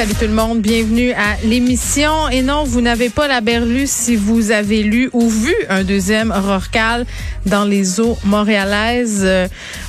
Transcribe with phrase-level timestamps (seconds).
[0.00, 2.30] Salut tout le monde, bienvenue à l'émission.
[2.30, 6.32] Et non, vous n'avez pas la berlue si vous avez lu ou vu un deuxième
[6.32, 7.04] Rorcal
[7.44, 9.20] dans les eaux montréalaises.
[9.22, 9.46] Euh,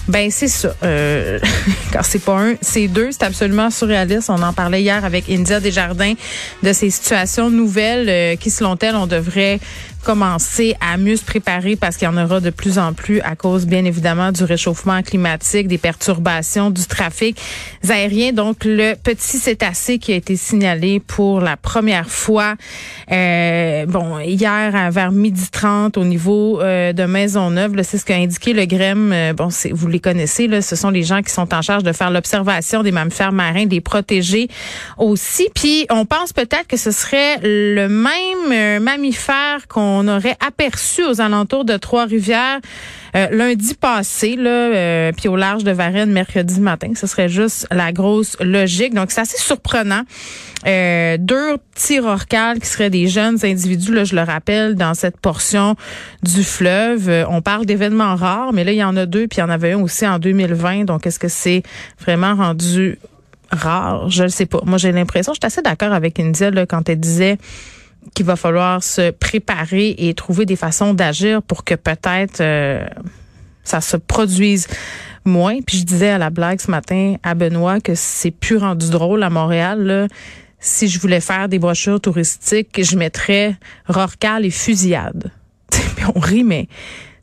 [0.10, 0.76] ben c'est ça.
[0.84, 1.40] Euh,
[1.94, 3.14] car c'est pas un, c'est deux.
[3.14, 4.30] C'est absolument surréaliste.
[4.30, 6.16] On en parlait hier avec India Desjardins
[6.62, 9.62] de ces situations nouvelles euh, qui, selon elle, on devrait
[10.02, 13.36] commencer à mieux se préparer parce qu'il y en aura de plus en plus à
[13.36, 17.40] cause, bien évidemment, du réchauffement climatique, des perturbations du trafic
[17.90, 18.32] aérien.
[18.34, 22.56] Donc, le petit cétacé qui a été signalé pour la première fois,
[23.12, 28.54] euh, bon, hier vers midi 30 au niveau euh, de Maisonneuve, c'est ce qu'a indiqué
[28.54, 29.12] le GREM.
[29.12, 31.92] Euh, bon, vous les connaissez, là, ce sont les gens qui sont en charge de
[31.92, 34.48] faire l'observation des mammifères marins, des protéger
[34.98, 35.50] aussi.
[35.54, 41.04] Puis, on pense peut-être que ce serait le même euh, mammifère qu'on on aurait aperçu
[41.04, 42.60] aux alentours de Trois-Rivières
[43.14, 46.94] euh, lundi passé, là, euh, puis au large de Varennes mercredi matin.
[46.96, 48.94] Ce serait juste la grosse logique.
[48.94, 50.04] Donc, c'est assez surprenant.
[50.66, 55.18] Euh, deux petits rorcals qui seraient des jeunes individus, là, je le rappelle, dans cette
[55.18, 55.76] portion
[56.24, 57.26] du fleuve.
[57.30, 59.50] on parle d'événements rares, mais là, il y en a deux, puis il y en
[59.50, 60.86] avait un aussi en 2020.
[60.86, 61.64] Donc, est-ce que c'est
[62.00, 62.98] vraiment rendu
[63.52, 64.10] rare?
[64.10, 64.62] Je ne sais pas.
[64.66, 67.38] Moi, j'ai l'impression, je suis assez d'accord avec India là, quand elle disait
[68.14, 72.86] qu'il va falloir se préparer et trouver des façons d'agir pour que peut-être euh,
[73.64, 74.68] ça se produise
[75.26, 75.62] moins.
[75.62, 79.24] Puis je disais à la blague ce matin à Benoît que c'est plus rendu drôle
[79.24, 80.08] à Montréal.
[80.60, 83.56] Si je voulais faire des brochures touristiques, je mettrais
[83.88, 85.32] Rorcal et fusillade.
[86.16, 86.68] On rit, mais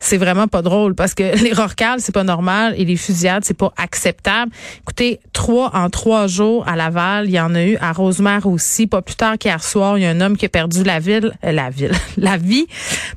[0.01, 3.57] c'est vraiment pas drôle parce que les rorcales, c'est pas normal et les fusillades, c'est
[3.57, 4.53] pas acceptable.
[4.83, 8.87] Écoutez, trois en trois jours à Laval, il y en a eu à Rosemère aussi.
[8.87, 11.33] Pas plus tard qu'hier soir, il y a un homme qui a perdu la ville,
[11.45, 12.67] euh, la ville, la vie,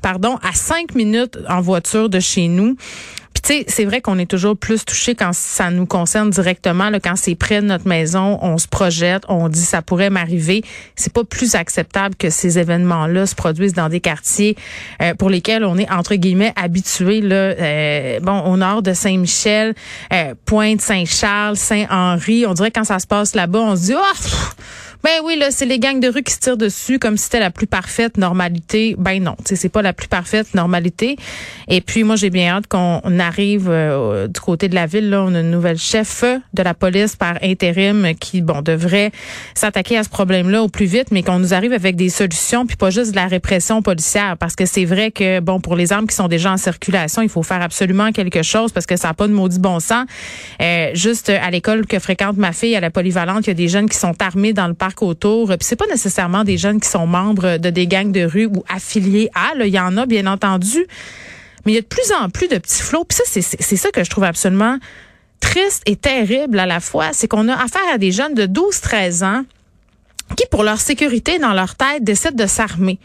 [0.00, 2.76] pardon, à cinq minutes en voiture de chez nous
[3.42, 7.00] tu sais, c'est vrai qu'on est toujours plus touché quand ça nous concerne directement, là,
[7.00, 10.62] quand c'est près de notre maison, on se projette, on dit ça pourrait m'arriver.
[10.94, 14.56] C'est pas plus acceptable que ces événements-là se produisent dans des quartiers
[15.00, 17.20] euh, pour lesquels on est entre guillemets habitué.
[17.20, 19.74] Là, euh, bon, au nord de Saint-Michel,
[20.12, 24.52] euh, Pointe, Saint-Charles, Saint-Henri, on dirait quand ça se passe là-bas, on se dit oh
[25.02, 27.40] ben oui, là, c'est les gangs de rue qui se tirent dessus comme si c'était
[27.40, 28.94] la plus parfaite normalité.
[28.98, 31.16] Ben non, c'est pas la plus parfaite normalité.
[31.66, 35.10] Et puis moi, j'ai bien hâte qu'on arrive euh, du côté de la ville.
[35.10, 36.22] Là, on a une nouvelle chef
[36.54, 39.10] de la police par intérim qui, bon, devrait
[39.54, 42.76] s'attaquer à ce problème-là au plus vite, mais qu'on nous arrive avec des solutions, puis
[42.76, 46.06] pas juste de la répression policière, parce que c'est vrai que, bon, pour les armes
[46.06, 49.14] qui sont déjà en circulation, il faut faire absolument quelque chose parce que ça n'a
[49.14, 50.06] pas de maudit bon sens.
[50.60, 53.68] Euh, juste à l'école que fréquente ma fille, à la polyvalente, il y a des
[53.68, 55.48] jeunes qui sont armés dans le parc autour.
[55.48, 58.62] Puis c'est pas nécessairement des jeunes qui sont membres de des gangs de rue ou
[58.68, 59.52] affiliés à.
[59.64, 60.86] Il y en a bien entendu,
[61.64, 63.04] mais il y a de plus en plus de petits flots.
[63.04, 64.78] Puis ça, c'est ça que je trouve absolument
[65.40, 67.10] triste et terrible à la fois.
[67.12, 69.44] C'est qu'on a affaire à des jeunes de 12-13 ans
[70.36, 72.98] qui, pour leur sécurité dans leur tête, décident de s'armer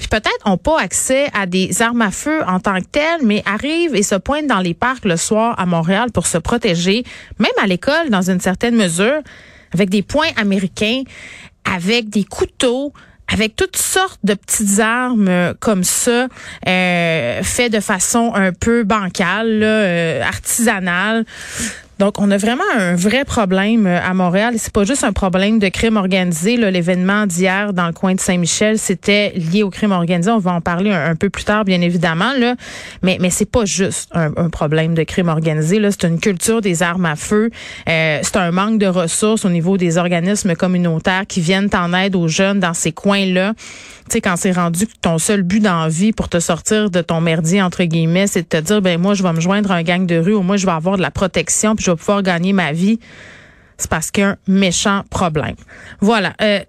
[0.00, 3.42] puis peut-être n'ont pas accès à des armes à feu en tant que telles, mais
[3.44, 7.04] arrivent et se pointent dans les parcs le soir à Montréal pour se protéger,
[7.38, 9.20] même à l'école dans une certaine mesure
[9.72, 11.02] avec des points américains,
[11.64, 12.92] avec des couteaux,
[13.32, 16.26] avec toutes sortes de petites armes comme ça,
[16.66, 21.24] euh, de façon un peu bancale, euh, artisanale.
[22.00, 24.54] Donc, on a vraiment un vrai problème euh, à Montréal.
[24.56, 26.56] C'est pas juste un problème de crime organisé.
[26.56, 30.30] L'événement d'hier dans le coin de Saint-Michel, c'était lié au crime organisé.
[30.30, 32.32] On va en parler un, peu plus tard, bien évidemment.
[33.02, 35.78] Mais, mais c'est pas juste un, problème de crime organisé.
[35.90, 37.50] C'est une culture des armes à feu.
[37.86, 42.16] Euh, c'est un manque de ressources au niveau des organismes communautaires qui viennent en aide
[42.16, 43.52] aux jeunes dans ces coins-là.
[44.10, 47.00] Tu sais, quand c'est rendu que ton seul but dans vie pour te sortir de
[47.00, 49.76] ton merdier, entre guillemets, c'est de te dire, ben moi, je vais me joindre à
[49.76, 52.72] un gang de rue ou moi, je vais avoir de la protection pouvoir gagner ma
[52.72, 52.98] vie.
[53.76, 55.56] C'est parce qu'il y a un méchant problème.
[56.00, 56.34] Voilà.
[56.42, 56.60] Euh,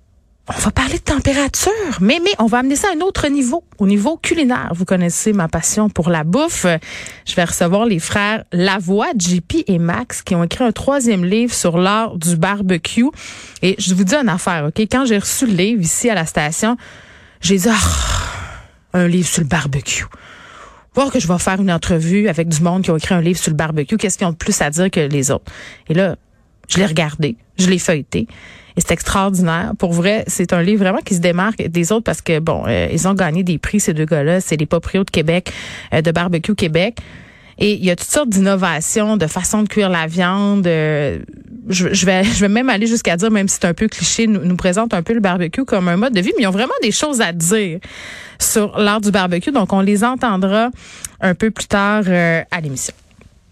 [0.48, 3.63] on va parler de température, mais, mais on va amener ça à un autre niveau,
[3.78, 4.72] au niveau culinaire.
[4.74, 6.66] Vous connaissez ma passion pour la bouffe.
[7.25, 11.54] Je vais recevoir les frères Lavoie, JP et Max, qui ont écrit un troisième livre
[11.54, 13.06] sur l'art du barbecue.
[13.62, 14.80] Et je vous dis une affaire, OK?
[14.92, 16.75] Quand j'ai reçu le livre ici à la station,
[17.40, 17.78] j'ai dit, ah,
[18.94, 20.06] un livre sur le barbecue.
[20.94, 23.40] Voir que je vais faire une entrevue avec du monde qui a écrit un livre
[23.40, 23.96] sur le barbecue.
[23.96, 25.50] Qu'est-ce qu'ils ont de plus à dire que les autres?
[25.88, 26.18] Et là,
[26.68, 28.28] je l'ai regardé, je l'ai feuilleté.
[28.76, 29.72] Et c'est extraordinaire.
[29.80, 32.90] Pour vrai, c'est un livre vraiment qui se démarque des autres parce que, bon, euh,
[32.92, 34.42] ils ont gagné des prix, ces deux gars-là.
[34.42, 35.54] C'est les proprios de Québec,
[35.94, 36.98] euh, de Barbecue Québec.
[37.58, 40.68] Et il y a toutes sortes d'innovations, de façon de cuire la viande.
[40.68, 41.20] Euh,
[41.68, 44.44] je, vais, je vais même aller jusqu'à dire, même si c'est un peu cliché, nous,
[44.44, 46.74] nous présente un peu le barbecue comme un mode de vie, mais ils ont vraiment
[46.81, 47.80] des choses à dire
[48.40, 49.52] sur l'art du barbecue.
[49.52, 50.72] Donc, on les entendra
[51.19, 52.94] un peu plus tard à l'émission.